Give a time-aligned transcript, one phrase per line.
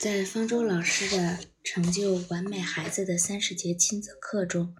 [0.00, 4.74] 在方舟老师的成就完美孩子的三十节亲子课中，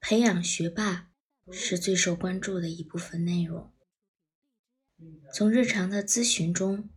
[0.00, 1.12] 培养学霸
[1.52, 3.72] 是最受关注的一部分内容。
[5.32, 6.90] 从日常的咨询中，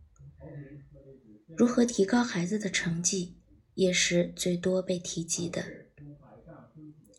[1.56, 3.38] 如何提高孩子的成绩
[3.74, 5.64] 也是最多被提及的。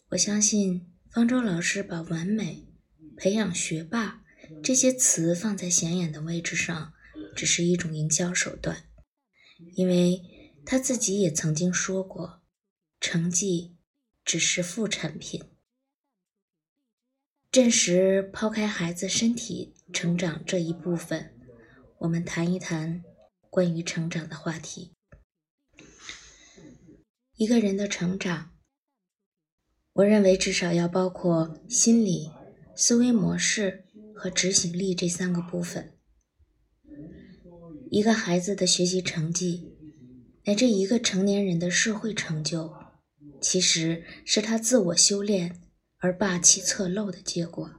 [0.09, 2.67] 我相信方舟老师把“完美
[3.15, 4.25] ”“培养学霸”
[4.61, 6.91] 这些词放在显眼的位置上，
[7.33, 8.83] 只是一种营销手段。
[9.75, 10.21] 因为
[10.65, 12.41] 他自己也曾经说过，
[12.99, 13.77] 成绩
[14.23, 15.43] 只是副产品。
[17.51, 21.35] 暂时抛开孩子身体成长这一部分，
[21.99, 23.03] 我们谈一谈
[23.49, 24.93] 关于成长的话题。
[27.35, 28.51] 一个人的成长，
[29.93, 32.31] 我认为至少要包括心理、
[32.75, 35.96] 思维模式和执行力这三个部分。
[37.89, 39.73] 一个孩子的学习成绩，
[40.45, 42.73] 乃至一个成年人的社会成就，
[43.41, 45.61] 其实是他自我修炼
[45.99, 47.71] 而霸气侧漏的结果。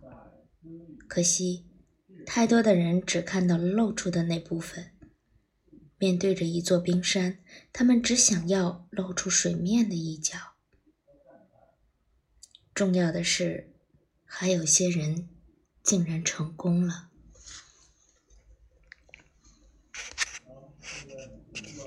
[1.06, 1.66] 可惜，
[2.24, 4.92] 太多的人只看到了露出的那部分。
[5.98, 7.38] 面对着一座冰山，
[7.72, 10.36] 他们只想要露出水面的一角。
[12.72, 13.74] 重要的是，
[14.24, 15.28] 还有些人
[15.82, 17.10] 竟然成功了。
[21.18, 21.68] すごい。